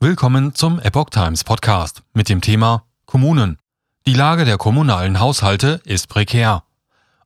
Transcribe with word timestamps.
Willkommen 0.00 0.54
zum 0.54 0.78
Epoch 0.78 1.10
Times 1.10 1.42
Podcast 1.42 2.04
mit 2.14 2.28
dem 2.28 2.40
Thema 2.40 2.84
Kommunen. 3.04 3.58
Die 4.06 4.14
Lage 4.14 4.44
der 4.44 4.56
kommunalen 4.56 5.18
Haushalte 5.18 5.80
ist 5.84 6.08
prekär. 6.08 6.62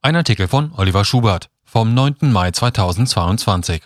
Ein 0.01 0.17
Artikel 0.17 0.49
von 0.49 0.73
Oliver 0.75 1.05
Schubert 1.05 1.51
vom 1.67 1.93
9. 1.93 2.33
Mai 2.33 2.51
2022. 2.51 3.83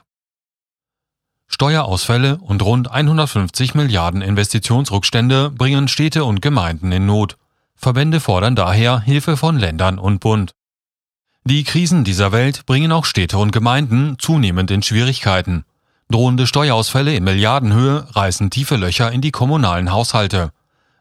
Steuerausfälle 1.48 2.38
und 2.38 2.62
rund 2.62 2.88
150 2.88 3.74
Milliarden 3.74 4.22
Investitionsrückstände 4.22 5.50
bringen 5.50 5.88
Städte 5.88 6.24
und 6.24 6.40
Gemeinden 6.40 6.92
in 6.92 7.06
Not. 7.06 7.38
Verbände 7.74 8.20
fordern 8.20 8.54
daher 8.54 9.00
Hilfe 9.00 9.36
von 9.36 9.58
Ländern 9.58 9.98
und 9.98 10.20
Bund. 10.20 10.54
Die 11.42 11.64
Krisen 11.64 12.04
dieser 12.04 12.30
Welt 12.30 12.66
bringen 12.66 12.92
auch 12.92 13.04
Städte 13.04 13.38
und 13.38 13.50
Gemeinden 13.50 14.16
zunehmend 14.20 14.70
in 14.70 14.84
Schwierigkeiten. 14.84 15.64
Drohende 16.08 16.46
Steuerausfälle 16.46 17.14
in 17.16 17.24
Milliardenhöhe 17.24 18.06
reißen 18.14 18.50
tiefe 18.50 18.76
Löcher 18.76 19.10
in 19.10 19.20
die 19.20 19.32
kommunalen 19.32 19.90
Haushalte. 19.90 20.50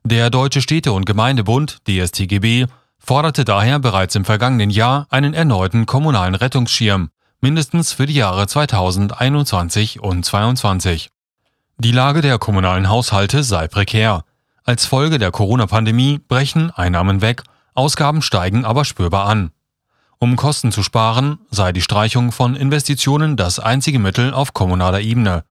Der 0.03 0.31
Deutsche 0.31 0.61
Städte- 0.61 0.93
und 0.93 1.05
Gemeindebund 1.05 1.77
DSTGB 1.87 2.65
forderte 2.97 3.45
daher 3.45 3.77
bereits 3.77 4.15
im 4.15 4.25
vergangenen 4.25 4.71
Jahr 4.71 5.05
einen 5.11 5.35
erneuten 5.35 5.85
kommunalen 5.85 6.33
Rettungsschirm, 6.33 7.09
mindestens 7.39 7.93
für 7.93 8.07
die 8.07 8.15
Jahre 8.15 8.47
2021 8.47 9.99
und 9.99 10.25
2022. 10.25 11.11
Die 11.77 11.91
Lage 11.91 12.21
der 12.21 12.39
kommunalen 12.39 12.89
Haushalte 12.89 13.43
sei 13.43 13.67
prekär. 13.67 14.23
Als 14.63 14.87
Folge 14.87 15.19
der 15.19 15.29
Corona-Pandemie 15.29 16.19
brechen 16.27 16.71
Einnahmen 16.71 17.21
weg, 17.21 17.43
Ausgaben 17.75 18.23
steigen 18.23 18.65
aber 18.65 18.85
spürbar 18.85 19.27
an. 19.27 19.51
Um 20.25 20.37
Kosten 20.37 20.71
zu 20.71 20.81
sparen, 20.81 21.37
sei 21.51 21.71
die 21.71 21.83
Streichung 21.83 22.31
von 22.31 22.55
Investitionen 22.55 23.37
das 23.37 23.59
einzige 23.59 23.99
Mittel 23.99 24.33
auf 24.33 24.55
kommunaler 24.55 25.01
Ebene. 25.01 25.43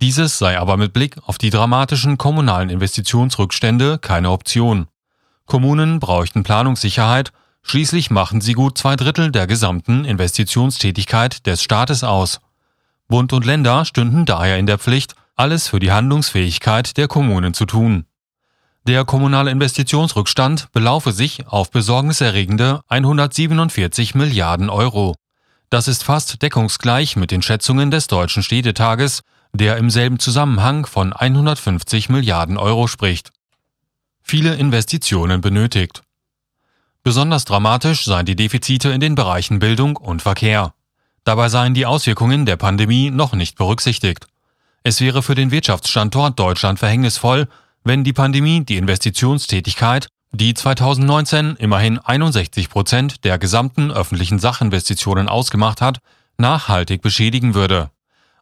Dieses 0.00 0.36
sei 0.36 0.58
aber 0.58 0.76
mit 0.76 0.92
Blick 0.92 1.16
auf 1.26 1.38
die 1.38 1.50
dramatischen 1.50 2.18
kommunalen 2.18 2.68
Investitionsrückstände 2.68 4.00
keine 4.00 4.32
Option. 4.32 4.88
Kommunen 5.44 6.00
bräuchten 6.00 6.42
Planungssicherheit, 6.42 7.30
schließlich 7.62 8.10
machen 8.10 8.40
sie 8.40 8.54
gut 8.54 8.76
zwei 8.76 8.96
Drittel 8.96 9.30
der 9.30 9.46
gesamten 9.46 10.04
Investitionstätigkeit 10.04 11.46
des 11.46 11.62
Staates 11.62 12.02
aus. 12.02 12.40
Bund 13.06 13.32
und 13.32 13.46
Länder 13.46 13.84
stünden 13.84 14.26
daher 14.26 14.58
in 14.58 14.66
der 14.66 14.78
Pflicht, 14.80 15.14
alles 15.36 15.68
für 15.68 15.78
die 15.78 15.92
Handlungsfähigkeit 15.92 16.96
der 16.96 17.06
Kommunen 17.06 17.54
zu 17.54 17.64
tun. 17.64 18.06
Der 18.86 19.04
kommunale 19.04 19.50
Investitionsrückstand 19.50 20.70
belaufe 20.70 21.10
sich 21.10 21.48
auf 21.48 21.72
besorgniserregende 21.72 22.82
147 22.86 24.14
Milliarden 24.14 24.70
Euro. 24.70 25.16
Das 25.70 25.88
ist 25.88 26.04
fast 26.04 26.40
deckungsgleich 26.40 27.16
mit 27.16 27.32
den 27.32 27.42
Schätzungen 27.42 27.90
des 27.90 28.06
Deutschen 28.06 28.44
Städtetages, 28.44 29.22
der 29.52 29.76
im 29.78 29.90
selben 29.90 30.20
Zusammenhang 30.20 30.86
von 30.86 31.12
150 31.12 32.10
Milliarden 32.10 32.56
Euro 32.56 32.86
spricht. 32.86 33.32
Viele 34.22 34.54
Investitionen 34.54 35.40
benötigt. 35.40 36.02
Besonders 37.02 37.44
dramatisch 37.44 38.04
seien 38.04 38.26
die 38.26 38.36
Defizite 38.36 38.90
in 38.90 39.00
den 39.00 39.16
Bereichen 39.16 39.58
Bildung 39.58 39.96
und 39.96 40.22
Verkehr. 40.22 40.74
Dabei 41.24 41.48
seien 41.48 41.74
die 41.74 41.86
Auswirkungen 41.86 42.46
der 42.46 42.56
Pandemie 42.56 43.10
noch 43.10 43.32
nicht 43.32 43.58
berücksichtigt. 43.58 44.28
Es 44.84 45.00
wäre 45.00 45.24
für 45.24 45.34
den 45.34 45.50
Wirtschaftsstandort 45.50 46.38
Deutschland 46.38 46.78
verhängnisvoll, 46.78 47.48
wenn 47.86 48.02
die 48.02 48.12
Pandemie 48.12 48.64
die 48.64 48.78
Investitionstätigkeit, 48.78 50.08
die 50.32 50.54
2019 50.54 51.54
immerhin 51.54 52.00
61 52.00 52.68
Prozent 52.68 53.24
der 53.24 53.38
gesamten 53.38 53.92
öffentlichen 53.92 54.40
Sachinvestitionen 54.40 55.28
ausgemacht 55.28 55.80
hat, 55.80 55.98
nachhaltig 56.36 57.00
beschädigen 57.00 57.54
würde. 57.54 57.90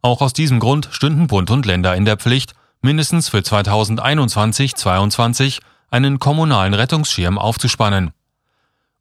Auch 0.00 0.22
aus 0.22 0.32
diesem 0.32 0.60
Grund 0.60 0.88
stünden 0.92 1.26
Bund 1.26 1.50
und 1.50 1.66
Länder 1.66 1.94
in 1.94 2.06
der 2.06 2.16
Pflicht, 2.16 2.54
mindestens 2.80 3.28
für 3.28 3.40
2021-22 3.40 5.60
einen 5.90 6.18
kommunalen 6.18 6.72
Rettungsschirm 6.72 7.36
aufzuspannen. 7.36 8.12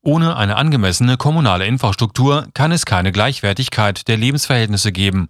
Ohne 0.02 0.36
eine 0.36 0.58
angemessene 0.58 1.16
kommunale 1.16 1.66
Infrastruktur 1.66 2.48
kann 2.54 2.74
es 2.74 2.86
keine 2.86 3.14
Gleichwertigkeit 3.14 4.10
der 4.10 4.18
Lebensverhältnisse 4.18 4.92
geben 4.92 5.30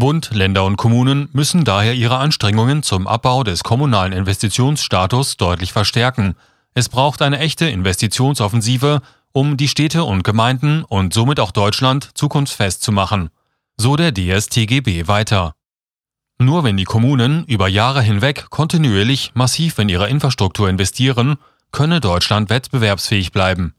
Bund, 0.00 0.30
Länder 0.32 0.64
und 0.64 0.76
Kommunen 0.76 1.28
müssen 1.32 1.62
daher 1.62 1.94
ihre 1.94 2.16
Anstrengungen 2.16 2.82
zum 2.82 3.06
Abbau 3.06 3.44
des 3.44 3.62
kommunalen 3.62 4.12
Investitionsstatus 4.12 5.36
deutlich 5.36 5.72
verstärken. 5.72 6.34
Es 6.74 6.88
braucht 6.88 7.22
eine 7.22 7.38
echte 7.38 7.66
Investitionsoffensive, 7.66 9.02
um 9.30 9.56
die 9.56 9.68
Städte 9.68 10.02
und 10.02 10.24
Gemeinden 10.24 10.82
und 10.82 11.14
somit 11.14 11.38
auch 11.38 11.52
Deutschland 11.52 12.10
zukunftsfest 12.14 12.82
zu 12.82 12.90
machen. 12.90 13.30
So 13.76 13.94
der 13.94 14.12
DSTGB 14.12 15.06
weiter. 15.06 15.54
Nur 16.38 16.64
wenn 16.64 16.76
die 16.76 16.84
Kommunen 16.84 17.44
über 17.44 17.68
Jahre 17.68 18.02
hinweg 18.02 18.50
kontinuierlich 18.50 19.30
massiv 19.34 19.78
in 19.78 19.88
ihre 19.88 20.08
Infrastruktur 20.08 20.68
investieren, 20.68 21.36
könne 21.70 22.00
Deutschland 22.00 22.50
wettbewerbsfähig 22.50 23.30
bleiben. 23.30 23.74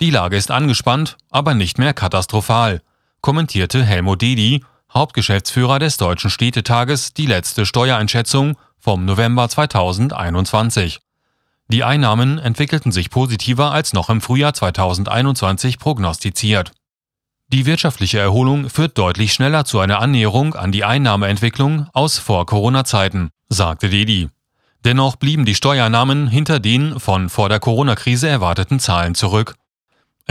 Die 0.00 0.10
Lage 0.10 0.36
ist 0.36 0.50
angespannt, 0.50 1.16
aber 1.30 1.54
nicht 1.54 1.78
mehr 1.78 1.94
katastrophal, 1.94 2.82
kommentierte 3.20 3.84
Helmut 3.84 4.22
Dedi, 4.22 4.64
Hauptgeschäftsführer 4.92 5.78
des 5.78 5.96
Deutschen 5.96 6.30
Städtetages, 6.30 7.14
die 7.14 7.26
letzte 7.26 7.64
Steuereinschätzung 7.64 8.56
vom 8.78 9.04
November 9.04 9.48
2021. 9.48 10.98
Die 11.68 11.84
Einnahmen 11.84 12.38
entwickelten 12.38 12.90
sich 12.90 13.10
positiver 13.10 13.70
als 13.70 13.92
noch 13.92 14.10
im 14.10 14.20
Frühjahr 14.20 14.52
2021 14.52 15.78
prognostiziert. 15.78 16.72
Die 17.52 17.66
wirtschaftliche 17.66 18.18
Erholung 18.18 18.68
führt 18.68 18.98
deutlich 18.98 19.32
schneller 19.32 19.64
zu 19.64 19.78
einer 19.78 20.00
Annäherung 20.00 20.54
an 20.54 20.72
die 20.72 20.84
Einnahmeentwicklung 20.84 21.88
aus 21.92 22.18
Vor-Corona-Zeiten, 22.18 23.30
sagte 23.48 23.88
Dedi. 23.88 24.28
Dennoch 24.84 25.16
blieben 25.16 25.44
die 25.44 25.54
Steuernahmen 25.54 26.26
hinter 26.26 26.58
den 26.58 26.98
von 26.98 27.28
vor 27.28 27.48
der 27.48 27.60
Corona-Krise 27.60 28.28
erwarteten 28.28 28.80
Zahlen 28.80 29.14
zurück. 29.14 29.54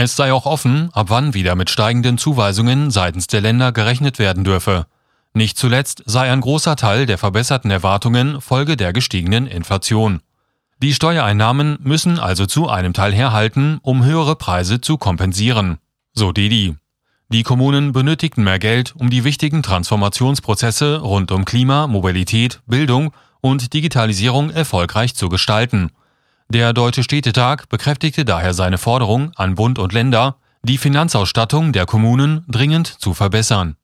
Es 0.02 0.16
sei 0.16 0.32
auch 0.32 0.46
offen, 0.46 0.88
ab 0.94 1.10
wann 1.10 1.34
wieder 1.34 1.54
mit 1.56 1.68
steigenden 1.68 2.16
Zuweisungen 2.16 2.90
seitens 2.90 3.26
der 3.26 3.42
Länder 3.42 3.70
gerechnet 3.70 4.18
werden 4.18 4.44
dürfe. 4.44 4.86
Nicht 5.34 5.58
zuletzt 5.58 6.02
sei 6.06 6.32
ein 6.32 6.40
großer 6.40 6.74
Teil 6.74 7.04
der 7.04 7.18
verbesserten 7.18 7.70
Erwartungen 7.70 8.40
Folge 8.40 8.78
der 8.78 8.94
gestiegenen 8.94 9.46
Inflation. 9.46 10.22
Die 10.82 10.94
Steuereinnahmen 10.94 11.76
müssen 11.82 12.18
also 12.18 12.46
zu 12.46 12.66
einem 12.70 12.94
Teil 12.94 13.12
herhalten, 13.12 13.78
um 13.82 14.02
höhere 14.02 14.36
Preise 14.36 14.80
zu 14.80 14.96
kompensieren. 14.96 15.76
So 16.14 16.32
Dedi. 16.32 16.76
Die 17.28 17.42
Kommunen 17.42 17.92
benötigten 17.92 18.42
mehr 18.42 18.58
Geld, 18.58 18.94
um 18.96 19.10
die 19.10 19.24
wichtigen 19.24 19.62
Transformationsprozesse 19.62 21.00
rund 21.02 21.30
um 21.30 21.44
Klima, 21.44 21.86
Mobilität, 21.86 22.62
Bildung 22.66 23.12
und 23.42 23.74
Digitalisierung 23.74 24.48
erfolgreich 24.48 25.14
zu 25.14 25.28
gestalten. 25.28 25.90
Der 26.50 26.72
Deutsche 26.72 27.04
Städtetag 27.04 27.68
bekräftigte 27.68 28.24
daher 28.24 28.54
seine 28.54 28.76
Forderung 28.76 29.30
an 29.36 29.54
Bund 29.54 29.78
und 29.78 29.92
Länder, 29.92 30.34
die 30.64 30.78
Finanzausstattung 30.78 31.72
der 31.72 31.86
Kommunen 31.86 32.44
dringend 32.48 32.88
zu 32.88 33.14
verbessern 33.14 33.76